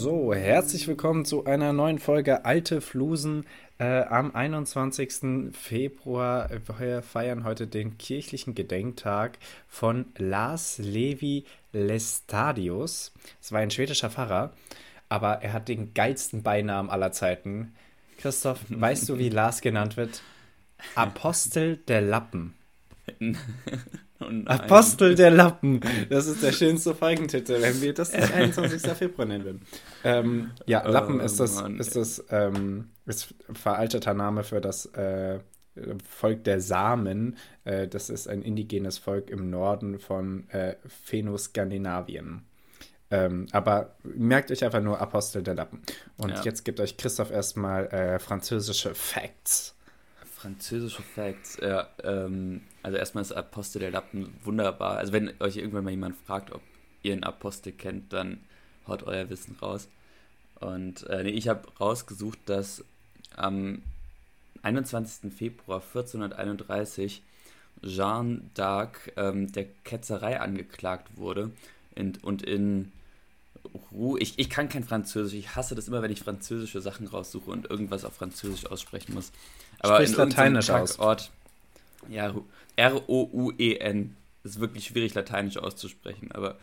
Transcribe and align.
So, 0.00 0.32
herzlich 0.32 0.86
willkommen 0.86 1.24
zu 1.24 1.44
einer 1.44 1.72
neuen 1.72 1.98
Folge 1.98 2.44
Alte 2.44 2.80
Flusen 2.80 3.44
äh, 3.78 4.02
am 4.02 4.32
21. 4.32 5.50
Februar. 5.52 6.48
Wir 6.78 7.02
feiern 7.02 7.42
heute 7.42 7.66
den 7.66 7.98
kirchlichen 7.98 8.54
Gedenktag 8.54 9.40
von 9.66 10.06
Lars 10.16 10.78
Levi 10.78 11.46
Lestadius. 11.72 13.12
Es 13.42 13.50
war 13.50 13.58
ein 13.58 13.72
schwedischer 13.72 14.08
Pfarrer, 14.08 14.52
aber 15.08 15.42
er 15.42 15.52
hat 15.52 15.66
den 15.66 15.94
geilsten 15.94 16.44
Beinamen 16.44 16.90
aller 16.90 17.10
Zeiten. 17.10 17.74
Christoph, 18.18 18.60
weißt 18.68 19.08
du, 19.08 19.18
wie 19.18 19.30
Lars 19.30 19.62
genannt 19.62 19.96
wird? 19.96 20.22
Apostel 20.94 21.78
der 21.88 22.02
Lappen. 22.02 22.54
Oh 24.20 24.26
Apostel 24.46 25.14
der 25.14 25.30
Lappen. 25.30 25.80
Das 26.10 26.26
ist 26.26 26.42
der 26.42 26.52
schönste 26.52 26.94
Folgentitel, 26.94 27.62
wenn 27.62 27.80
wir 27.80 27.94
das 27.94 28.12
nicht 28.12 28.32
21. 28.34 28.90
Februar 28.92 29.26
nennen 29.26 29.44
würden. 29.44 29.62
Ähm, 30.02 30.50
ja, 30.66 30.84
oh, 30.84 30.90
Lappen 30.90 31.20
ist 31.20 31.38
das, 31.38 31.54
Mann, 31.60 31.78
ist 31.78 31.94
das 31.94 32.24
ähm, 32.30 32.90
ist 33.06 33.34
veralteter 33.52 34.14
Name 34.14 34.42
für 34.42 34.60
das 34.60 34.86
äh, 34.86 35.38
Volk 36.08 36.44
der 36.44 36.60
Samen. 36.60 37.36
Äh, 37.64 37.86
das 37.86 38.10
ist 38.10 38.28
ein 38.28 38.42
indigenes 38.42 38.98
Volk 38.98 39.30
im 39.30 39.50
Norden 39.50 40.00
von 40.00 40.48
äh, 40.50 40.74
Fenoskandinavien. 40.86 42.42
Ähm, 43.10 43.46
aber 43.52 43.96
merkt 44.02 44.50
euch 44.50 44.64
einfach 44.64 44.82
nur 44.82 45.00
Apostel 45.00 45.42
der 45.42 45.54
Lappen. 45.54 45.82
Und 46.18 46.30
ja. 46.30 46.42
jetzt 46.42 46.64
gibt 46.64 46.80
euch 46.80 46.96
Christoph 46.96 47.30
erstmal 47.30 47.86
äh, 47.86 48.18
französische 48.18 48.94
Facts. 48.94 49.77
Französische 50.38 51.02
Facts, 51.02 51.58
ja. 51.60 51.88
Ähm, 52.04 52.62
also 52.82 52.96
erstmal 52.96 53.22
ist 53.22 53.32
Apostel 53.32 53.80
der 53.80 53.90
Lappen 53.90 54.32
wunderbar. 54.44 54.98
Also 54.98 55.12
wenn 55.12 55.32
euch 55.40 55.56
irgendwann 55.56 55.84
mal 55.84 55.90
jemand 55.90 56.16
fragt, 56.16 56.52
ob 56.52 56.62
ihr 57.02 57.12
einen 57.12 57.24
Apostel 57.24 57.72
kennt, 57.72 58.12
dann 58.12 58.38
haut 58.86 59.02
euer 59.02 59.28
Wissen 59.30 59.56
raus. 59.60 59.88
Und 60.60 61.04
äh, 61.08 61.24
nee, 61.24 61.30
ich 61.30 61.48
habe 61.48 61.68
rausgesucht, 61.80 62.38
dass 62.46 62.84
am 63.36 63.82
21. 64.62 65.32
Februar 65.32 65.80
1431 65.80 67.22
Jeanne 67.82 68.42
d'Arc 68.56 69.12
ähm, 69.16 69.50
der 69.52 69.66
Ketzerei 69.84 70.40
angeklagt 70.40 71.16
wurde 71.16 71.50
und, 71.94 72.22
und 72.24 72.42
in 72.42 72.92
Ruhe. 73.92 74.20
Ich, 74.20 74.38
ich 74.38 74.50
kann 74.50 74.68
kein 74.68 74.84
Französisch. 74.84 75.38
Ich 75.38 75.56
hasse 75.56 75.74
das 75.74 75.88
immer, 75.88 76.02
wenn 76.02 76.10
ich 76.10 76.20
französische 76.20 76.80
Sachen 76.80 77.06
raussuche 77.06 77.50
und 77.50 77.70
irgendwas 77.70 78.04
auf 78.04 78.14
Französisch 78.14 78.66
aussprechen 78.66 79.14
muss. 79.14 79.32
Aber 79.80 79.96
Sprichst 79.96 80.14
in 80.14 80.28
Lateinisch 80.28 80.70
aus. 80.70 80.98
Ort, 80.98 81.30
ja, 82.08 82.34
R-O-U-E-N. 82.76 84.16
Ist 84.44 84.60
wirklich 84.60 84.86
schwierig, 84.86 85.14
Lateinisch 85.14 85.56
auszusprechen, 85.56 86.30
aber 86.32 86.56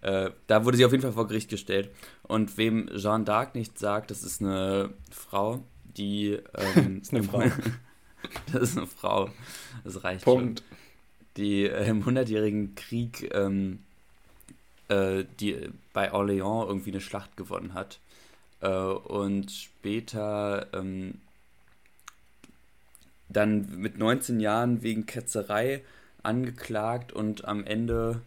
äh, 0.00 0.30
da 0.46 0.64
wurde 0.64 0.76
sie 0.76 0.84
auf 0.84 0.92
jeden 0.92 1.02
Fall 1.02 1.12
vor 1.12 1.26
Gericht 1.26 1.50
gestellt. 1.50 1.90
Und 2.22 2.56
wem 2.56 2.88
Jeanne 2.94 3.24
d'Arc 3.24 3.50
nicht 3.54 3.78
sagt, 3.78 4.10
das 4.10 4.22
ist 4.22 4.40
eine 4.40 4.90
Frau, 5.10 5.62
die. 5.84 6.38
Ähm, 6.54 7.00
das 7.00 7.08
ist 7.12 7.14
eine 7.14 7.22
Frau. 7.24 7.42
das 8.52 8.62
ist 8.62 8.78
eine 8.78 8.86
Frau. 8.86 9.30
Das 9.84 10.04
reicht 10.04 10.24
Punkt. 10.24 10.60
Schon. 10.60 10.76
Die 11.36 11.64
äh, 11.64 11.88
im 11.88 12.04
Hundertjährigen 12.04 12.74
Krieg 12.74 13.30
ähm, 13.34 13.80
äh, 14.88 15.24
die 15.40 15.70
bei 15.92 16.12
Orléans 16.12 16.66
irgendwie 16.66 16.90
eine 16.90 17.00
Schlacht 17.00 17.36
gewonnen 17.36 17.74
hat. 17.74 18.00
Äh, 18.60 18.68
und 18.68 19.50
später 19.50 20.68
ähm, 20.72 21.20
dann 23.28 23.78
mit 23.78 23.98
19 23.98 24.40
Jahren 24.40 24.82
wegen 24.82 25.06
Ketzerei 25.06 25.82
angeklagt 26.22 27.12
und 27.12 27.44
am 27.44 27.64
Ende 27.64 28.20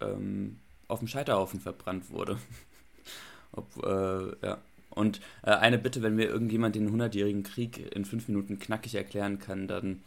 ähm, 0.00 0.58
auf 0.88 1.00
dem 1.00 1.08
Scheiterhaufen 1.08 1.60
verbrannt 1.60 2.10
wurde. 2.10 2.38
Ob, 3.52 3.84
äh, 3.84 4.46
ja. 4.46 4.58
Und 4.90 5.20
äh, 5.42 5.50
eine 5.52 5.78
Bitte, 5.78 6.02
wenn 6.02 6.16
mir 6.16 6.28
irgendjemand 6.28 6.74
den 6.74 6.90
100-jährigen 6.90 7.44
Krieg 7.44 7.94
in 7.94 8.04
fünf 8.04 8.26
Minuten 8.28 8.58
knackig 8.58 8.96
erklären 8.96 9.38
kann, 9.38 9.68
dann 9.68 10.02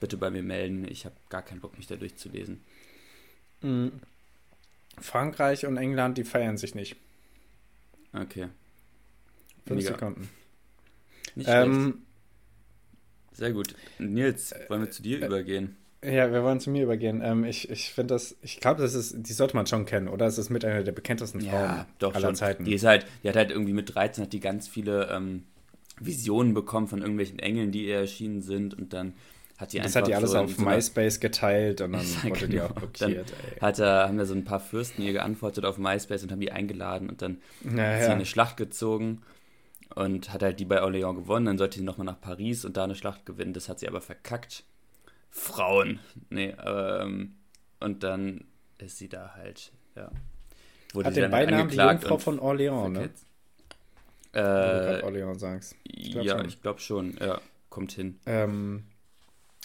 bitte 0.00 0.16
bei 0.16 0.30
mir 0.30 0.42
melden. 0.42 0.86
Ich 0.88 1.04
habe 1.04 1.16
gar 1.28 1.42
keinen 1.42 1.60
Bock, 1.60 1.76
mich 1.76 1.88
da 1.88 1.96
durchzulesen. 1.96 2.60
Mhm. 3.62 3.92
Frankreich 5.00 5.66
und 5.66 5.76
England, 5.76 6.18
die 6.18 6.24
feiern 6.24 6.56
sich 6.56 6.74
nicht. 6.74 6.96
Okay. 8.12 8.48
Fünf 9.66 9.82
Sekunden. 9.82 10.28
Nicht 11.34 11.48
ähm, 11.48 12.02
Sehr 13.32 13.52
gut. 13.52 13.74
Nils, 13.98 14.54
wollen 14.68 14.82
wir 14.82 14.90
zu 14.90 15.02
dir 15.02 15.22
äh, 15.22 15.26
übergehen? 15.26 15.76
Ja, 16.02 16.32
wir 16.32 16.42
wollen 16.44 16.60
zu 16.60 16.70
mir 16.70 16.84
übergehen. 16.84 17.20
Ähm, 17.22 17.44
ich 17.44 17.70
ich 17.70 17.92
finde 17.92 18.14
das, 18.14 18.36
ich 18.40 18.60
glaube, 18.60 18.82
das 18.82 18.94
ist, 18.94 19.16
die 19.18 19.32
sollte 19.32 19.56
man 19.56 19.66
schon 19.66 19.84
kennen, 19.84 20.08
oder? 20.08 20.26
Es 20.26 20.38
ist 20.38 20.48
mit 20.48 20.64
einer 20.64 20.82
der 20.84 20.92
bekanntesten 20.92 21.40
Frauen 21.40 21.52
ja, 21.52 21.86
doch, 21.98 22.14
aller 22.14 22.28
schon. 22.28 22.36
Zeiten. 22.36 22.64
Die 22.64 22.74
ist 22.74 22.84
halt, 22.84 23.06
die 23.22 23.28
hat 23.28 23.36
halt 23.36 23.50
irgendwie 23.50 23.72
mit 23.72 23.94
13 23.94 24.24
hat 24.24 24.32
die 24.32 24.40
ganz 24.40 24.68
viele 24.68 25.10
ähm, 25.10 25.44
Visionen 26.00 26.54
bekommen 26.54 26.86
von 26.86 27.00
irgendwelchen 27.00 27.40
Engeln, 27.40 27.72
die 27.72 27.86
ihr 27.86 27.98
erschienen 27.98 28.42
sind 28.42 28.74
und 28.74 28.92
dann 28.92 29.14
hat 29.58 29.72
die 29.72 29.80
das 29.80 29.96
hat 29.96 30.06
die 30.06 30.14
alles 30.14 30.30
so 30.30 30.38
auf 30.38 30.54
so 30.54 30.62
MySpace 30.62 31.18
geteilt 31.18 31.80
und 31.80 31.92
dann 31.92 32.02
ja, 32.22 32.30
wurde 32.30 32.46
genau. 32.46 32.50
die 32.50 32.60
auch 32.60 32.72
blockiert. 32.72 33.32
Hat, 33.60 33.78
haben 33.80 34.18
ja 34.18 34.24
so 34.24 34.34
ein 34.34 34.44
paar 34.44 34.60
Fürsten 34.60 35.02
ihr 35.02 35.12
geantwortet 35.12 35.64
auf 35.64 35.78
MySpace 35.78 36.22
und 36.22 36.32
haben 36.32 36.40
die 36.40 36.52
eingeladen 36.52 37.10
und 37.10 37.20
dann 37.22 37.38
naja. 37.62 37.96
hat 37.96 38.04
sie 38.04 38.10
eine 38.12 38.26
Schlacht 38.26 38.56
gezogen 38.56 39.22
und 39.94 40.32
hat 40.32 40.42
halt 40.42 40.60
die 40.60 40.64
bei 40.64 40.80
Orléans 40.80 41.16
gewonnen. 41.16 41.46
Dann 41.46 41.58
sollte 41.58 41.78
sie 41.78 41.84
nochmal 41.84 42.06
nach 42.06 42.20
Paris 42.20 42.64
und 42.64 42.76
da 42.76 42.84
eine 42.84 42.94
Schlacht 42.94 43.26
gewinnen. 43.26 43.52
Das 43.52 43.68
hat 43.68 43.80
sie 43.80 43.88
aber 43.88 44.00
verkackt. 44.00 44.64
Frauen. 45.30 45.98
Nee, 46.30 46.54
ähm, 46.64 47.34
und 47.80 48.02
dann 48.02 48.44
ist 48.78 48.98
sie 48.98 49.08
da 49.08 49.34
halt, 49.34 49.72
ja. 49.96 50.10
Wurde 50.94 51.08
hat 51.08 51.16
den 51.16 51.30
Beinamen 51.30 51.68
die 51.68 51.76
Jungfrau 51.76 52.18
von 52.18 52.38
Orléans, 52.38 52.88
ne? 52.88 53.10
Äh, 54.32 55.02
Orléans 55.04 55.38
sagst. 55.38 55.74
Ich 55.84 56.14
ja, 56.14 56.38
schon. 56.38 56.48
ich 56.48 56.62
glaube 56.62 56.80
schon, 56.80 57.16
ja, 57.18 57.40
kommt 57.68 57.92
hin. 57.92 58.20
Ähm, 58.24 58.84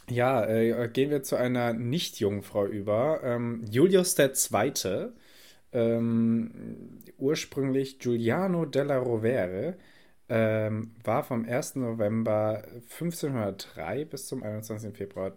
ja, 0.09 0.45
äh, 0.45 0.89
gehen 0.89 1.09
wir 1.09 1.23
zu 1.23 1.35
einer 1.35 1.73
Nicht-Jungfrau 1.73 2.65
über. 2.65 3.21
Ähm, 3.23 3.63
Julius 3.69 4.17
II., 4.17 5.09
ähm, 5.71 6.99
ursprünglich 7.17 7.99
Giuliano 7.99 8.65
della 8.65 8.97
Rovere, 8.97 9.75
ähm, 10.29 10.91
war 11.03 11.23
vom 11.23 11.45
1. 11.45 11.75
November 11.75 12.63
1503 12.89 14.05
bis 14.05 14.27
zum 14.27 14.43
21. 14.43 14.95
Februar 14.95 15.33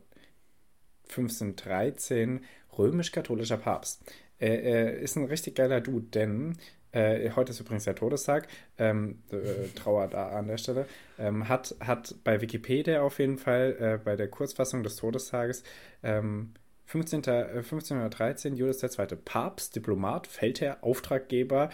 1513 1.09 2.41
römisch-katholischer 2.77 3.59
Papst. 3.59 4.03
Er, 4.39 4.63
er, 4.63 4.99
ist 4.99 5.17
ein 5.17 5.25
richtig 5.25 5.55
geiler 5.55 5.81
Dude, 5.81 6.07
denn 6.07 6.59
äh, 6.97 7.31
heute 7.37 7.51
ist 7.51 7.61
übrigens 7.61 7.85
der 7.85 7.95
Todestag, 7.95 8.49
ähm, 8.79 9.19
äh, 9.31 9.69
Trauer 9.75 10.09
da 10.09 10.31
an 10.31 10.47
der 10.47 10.57
Stelle, 10.57 10.87
ähm, 11.19 11.49
hat, 11.49 11.75
hat 11.81 12.15
bei 12.25 12.41
Wikipedia 12.41 13.03
auf 13.03 13.19
jeden 13.19 13.37
Fall 13.37 13.77
äh, 13.79 13.99
bei 14.03 14.17
der 14.17 14.29
Kurzfassung 14.29 14.83
des 14.83 14.97
Todestages 14.97 15.63
ähm, 16.03 16.55
15. 16.87 17.25
1513 17.27 18.55
äh, 18.55 18.57
Julius 18.57 18.83
II. 18.83 19.07
Papst, 19.25 19.77
Diplomat, 19.77 20.27
Feldherr, 20.27 20.79
Auftraggeber 20.83 21.71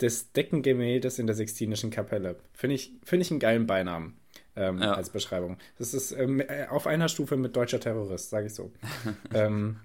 des 0.00 0.32
Deckengemäldes 0.32 1.18
in 1.18 1.26
der 1.26 1.36
Sixtinischen 1.36 1.90
Kapelle. 1.90 2.36
Finde 2.52 2.74
ich, 2.74 2.92
find 3.02 3.22
ich 3.22 3.30
einen 3.30 3.40
geilen 3.40 3.66
Beinamen. 3.66 4.18
Ähm, 4.58 4.80
ja. 4.80 4.94
als 4.94 5.10
Beschreibung. 5.10 5.58
Das 5.78 5.92
ist 5.92 6.12
ähm, 6.12 6.40
äh, 6.40 6.66
auf 6.70 6.86
einer 6.86 7.10
Stufe 7.10 7.36
mit 7.36 7.54
deutscher 7.54 7.78
Terrorist, 7.78 8.30
sage 8.30 8.46
ich 8.46 8.54
so. 8.54 8.72
ähm, 9.34 9.80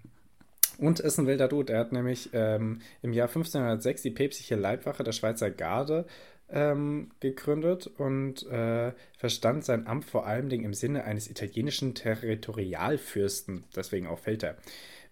und 0.81 0.99
ist 0.99 1.19
ein 1.19 1.27
wilder 1.27 1.47
Dude. 1.47 1.71
Er 1.71 1.79
hat 1.79 1.91
nämlich 1.91 2.31
ähm, 2.33 2.79
im 3.01 3.13
Jahr 3.13 3.27
1506 3.27 4.01
die 4.01 4.09
päpstliche 4.09 4.55
Leibwache 4.55 5.03
der 5.03 5.11
Schweizer 5.11 5.51
Garde 5.51 6.05
ähm, 6.49 7.11
gegründet 7.19 7.87
und 7.97 8.45
äh, 8.47 8.91
verstand 9.17 9.63
sein 9.63 9.87
Amt 9.87 10.05
vor 10.05 10.25
allem 10.25 10.49
im 10.49 10.73
Sinne 10.73 11.03
eines 11.03 11.29
italienischen 11.29 11.93
Territorialfürsten, 11.93 13.63
deswegen 13.75 14.07
auch 14.07 14.19
Feldherr. 14.19 14.57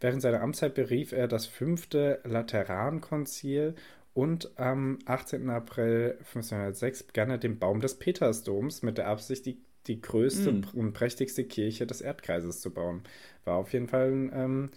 Während 0.01 0.21
seiner 0.21 0.41
Amtszeit 0.41 0.73
berief 0.73 1.11
er 1.11 1.27
das 1.27 1.45
fünfte 1.45 2.19
Laterankonzil 2.23 3.75
und 4.13 4.57
am 4.57 4.97
18. 5.05 5.49
April 5.49 6.15
1506 6.19 7.03
begann 7.03 7.29
er 7.29 7.37
den 7.37 7.59
Baum 7.59 7.79
des 7.79 7.99
Petersdoms 7.99 8.81
mit 8.81 8.97
der 8.97 9.07
Absicht, 9.07 9.45
die, 9.45 9.61
die 9.87 10.01
größte 10.01 10.51
mm. 10.51 10.63
und 10.73 10.93
prächtigste 10.93 11.43
Kirche 11.43 11.85
des 11.85 12.01
Erdkreises 12.01 12.59
zu 12.59 12.73
bauen. 12.73 13.03
War 13.45 13.55
auf 13.55 13.71
jeden 13.71 13.87
Fall 13.87 14.11
ein 14.11 14.31
ähm, 14.33 14.69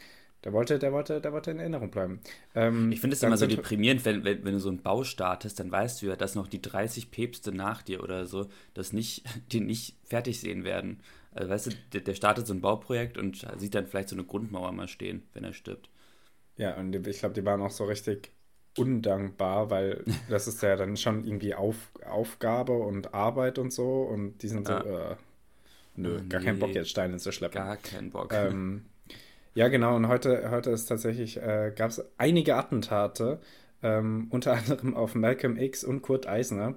der 0.45 0.53
wollte, 0.53 0.79
der 0.79 0.93
wollte, 0.93 1.21
der 1.21 1.33
wollte 1.33 1.53
in 1.53 1.61
Erinnerung 1.61 1.91
bleiben. 1.91 2.21
Ähm, 2.55 2.91
ich 2.91 3.01
finde 3.01 3.15
es 3.15 3.23
immer 3.23 3.37
so 3.37 3.47
deprimierend, 3.47 4.05
wenn, 4.05 4.25
wenn, 4.25 4.45
wenn, 4.45 4.53
du 4.55 4.59
so 4.59 4.69
einen 4.69 4.83
Bau 4.83 5.05
startest, 5.05 5.61
dann 5.61 5.71
weißt 5.71 6.03
du 6.03 6.07
ja, 6.07 6.17
dass 6.17 6.35
noch 6.35 6.49
die 6.49 6.61
30 6.61 7.11
Päpste 7.11 7.53
nach 7.53 7.83
dir 7.83 8.03
oder 8.03 8.27
so 8.27 8.49
das 8.75 8.93
nicht, 8.93 9.25
die 9.53 9.61
nicht 9.61 9.97
fertig 10.05 10.41
sehen 10.41 10.65
werden. 10.65 11.01
Also, 11.33 11.49
weißt 11.49 11.67
du, 11.67 11.71
der, 11.93 12.01
der 12.03 12.15
startet 12.15 12.47
so 12.47 12.55
ein 12.55 12.61
Bauprojekt 12.61 13.17
und 13.17 13.47
sieht 13.57 13.75
dann 13.75 13.87
vielleicht 13.87 14.09
so 14.09 14.17
eine 14.17 14.25
Grundmauer 14.25 14.73
mal 14.73 14.89
stehen, 14.89 15.23
wenn 15.33 15.45
er 15.45 15.55
stirbt. 15.55 15.89
Ja, 16.57 16.77
und 16.77 16.95
ich 17.07 17.19
glaube, 17.21 17.35
die 17.35 17.45
waren 17.45 17.63
auch 17.63 17.71
so 17.71 17.85
richtig 17.85 18.33
undankbar, 18.77 19.71
weil 19.71 20.05
das 20.29 20.49
ist 20.49 20.63
ja 20.63 20.77
dann 20.77 20.97
schon 20.97 21.25
irgendwie 21.25 21.55
Auf, 21.55 21.91
Aufgabe 22.05 22.73
und 22.73 23.15
Arbeit 23.15 23.59
und 23.59 23.73
so 23.73 24.03
und 24.03 24.43
die 24.43 24.49
sind 24.49 24.67
so, 24.67 24.75
äh, 24.75 25.17
nö, 25.97 26.19
oh, 26.21 26.29
gar 26.29 26.41
nee, 26.41 26.47
keinen 26.47 26.59
Bock 26.59 26.75
jetzt 26.75 26.91
Steine 26.91 27.17
zu 27.19 27.33
schleppen. 27.33 27.63
Gar 27.63 27.77
keinen 27.77 28.11
Bock. 28.11 28.33
Ähm, 28.33 28.87
ja, 29.55 29.69
genau. 29.69 29.97
Und 29.97 30.09
heute, 30.09 30.51
heute 30.51 30.71
ist 30.71 30.87
tatsächlich, 30.87 31.37
äh, 31.37 31.73
gab 31.75 31.91
es 31.91 32.05
einige 32.19 32.57
Attentate 32.57 33.41
ähm, 33.83 34.29
unter 34.31 34.53
anderem 34.53 34.95
auf 34.95 35.15
Malcolm 35.15 35.57
X 35.57 35.85
und 35.85 36.03
Kurt 36.03 36.27
Eisner. 36.27 36.77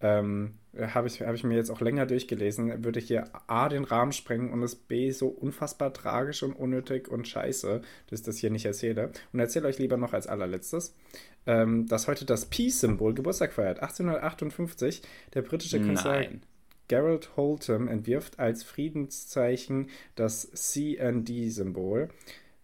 Ähm, 0.00 0.58
habe 0.78 1.08
ich, 1.08 1.22
hab 1.22 1.34
ich 1.34 1.42
mir 1.42 1.56
jetzt 1.56 1.70
auch 1.70 1.80
länger 1.80 2.04
durchgelesen, 2.04 2.84
würde 2.84 3.00
hier 3.00 3.30
A 3.46 3.68
den 3.68 3.84
Rahmen 3.84 4.12
sprengen 4.12 4.52
und 4.52 4.62
es 4.62 4.74
B 4.74 5.10
so 5.10 5.28
unfassbar 5.28 5.94
tragisch 5.94 6.42
und 6.42 6.52
unnötig 6.52 7.08
und 7.08 7.26
scheiße, 7.26 7.80
dass 8.08 8.20
ich 8.20 8.26
das 8.26 8.36
hier 8.36 8.50
nicht 8.50 8.66
erzähle. 8.66 9.10
Und 9.32 9.40
erzähle 9.40 9.68
euch 9.68 9.78
lieber 9.78 9.96
noch 9.96 10.12
als 10.12 10.26
allerletztes, 10.26 10.94
ähm, 11.46 11.86
dass 11.86 12.08
heute 12.08 12.26
das 12.26 12.46
Peace-Symbol 12.46 13.14
Geburtstag 13.14 13.54
feiert. 13.54 13.80
1858, 13.80 15.02
der 15.32 15.42
britische 15.42 15.80
Künstler 15.80 16.12
Nein. 16.12 16.42
Gerald 16.88 17.36
Holtham 17.36 17.88
entwirft 17.88 18.38
als 18.38 18.62
Friedenszeichen 18.62 19.90
das 20.14 20.50
CND-Symbol. 20.50 22.08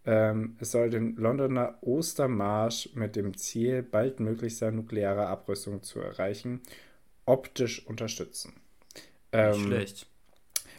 Ähm, 0.04 0.56
es 0.58 0.72
soll 0.72 0.90
den 0.90 1.16
Londoner 1.16 1.78
Ostermarsch 1.80 2.90
mit 2.94 3.16
dem 3.16 3.36
Ziel 3.36 3.82
baldmöglichster 3.82 4.70
nuklearer 4.70 5.28
Abrüstung 5.28 5.82
zu 5.82 6.00
erreichen 6.00 6.60
optisch 7.26 7.86
unterstützen. 7.86 8.54
Ähm, 9.32 9.50
Nicht 9.50 9.66
schlecht. 9.66 10.06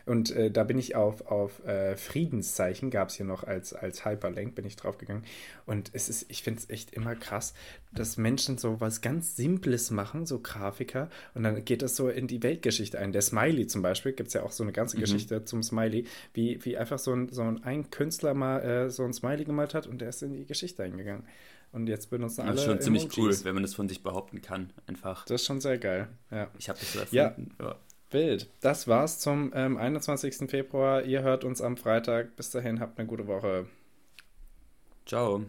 Und 0.05 0.31
äh, 0.31 0.51
da 0.51 0.63
bin 0.63 0.77
ich 0.77 0.95
auf, 0.95 1.27
auf 1.27 1.63
äh, 1.65 1.95
Friedenszeichen, 1.95 2.89
gab 2.89 3.09
es 3.09 3.15
hier 3.15 3.25
noch 3.25 3.44
als, 3.44 3.73
als 3.73 4.05
Hyperlink, 4.05 4.55
bin 4.55 4.65
ich 4.65 4.75
draufgegangen. 4.75 5.23
Und 5.65 5.91
es 5.94 6.09
ist, 6.09 6.25
ich 6.29 6.44
finde 6.44 6.59
es 6.59 6.69
echt 6.69 6.94
immer 6.94 7.15
krass, 7.15 7.53
dass 7.94 8.17
Menschen 8.17 8.57
so 8.57 8.81
was 8.81 9.01
ganz 9.01 9.35
Simples 9.35 9.91
machen, 9.91 10.25
so 10.25 10.39
Grafiker, 10.39 11.09
und 11.33 11.44
dann 11.44 11.63
geht 11.63 11.81
das 11.81 11.95
so 11.95 12.09
in 12.09 12.27
die 12.27 12.44
Weltgeschichte 12.44 13.00
ein. 13.00 13.11
Der 13.11 13.21
Smiley 13.21 13.67
zum 13.67 13.81
Beispiel, 13.81 14.13
gibt 14.13 14.27
es 14.27 14.33
ja 14.33 14.44
auch 14.44 14.51
so 14.51 14.63
eine 14.63 14.73
ganze 14.73 14.97
mhm. 14.97 15.01
Geschichte 15.01 15.45
zum 15.45 15.63
Smiley, 15.63 16.06
wie, 16.33 16.63
wie 16.65 16.77
einfach 16.77 16.99
so 16.99 17.13
ein, 17.13 17.29
so 17.29 17.41
ein 17.41 17.89
Künstler 17.89 18.33
mal 18.33 18.59
äh, 18.59 18.89
so 18.89 19.03
ein 19.03 19.13
Smiley 19.13 19.45
gemalt 19.45 19.73
hat 19.73 19.88
und 19.88 20.01
der 20.01 20.09
ist 20.09 20.21
in 20.21 20.33
die 20.33 20.45
Geschichte 20.45 20.83
eingegangen. 20.83 21.23
Und 21.71 21.88
jetzt 21.88 22.11
benutzen 22.11 22.41
alle. 22.41 22.51
Das 22.51 22.61
ist 22.61 22.67
schon 22.67 22.81
ziemlich 22.81 23.17
cool, 23.17 23.35
wenn 23.44 23.56
man 23.56 23.63
das 23.63 23.73
von 23.73 23.89
sich 23.89 24.03
behaupten 24.03 24.41
kann, 24.41 24.71
einfach. 24.85 25.25
Das 25.25 25.41
ist 25.41 25.47
schon 25.47 25.59
sehr 25.59 25.79
geil, 25.79 26.07
ja. 26.29 26.51
Ich 26.59 26.69
habe 26.69 26.77
das 26.79 26.94
so 26.94 26.99
erfunden. 26.99 27.56
Ja. 27.59 27.65
ja. 27.65 27.75
Wild. 28.13 28.48
Das 28.62 28.88
war's 28.88 29.19
zum 29.19 29.51
ähm, 29.56 29.77
21. 29.77 30.50
Februar. 30.50 31.04
Ihr 31.04 31.24
hört 31.24 31.44
uns 31.44 31.62
am 31.62 31.77
Freitag. 31.77 32.36
Bis 32.36 32.51
dahin, 32.51 32.80
habt 32.80 33.00
eine 33.00 33.07
gute 33.07 33.27
Woche. 33.27 33.68
Ciao. 35.06 35.45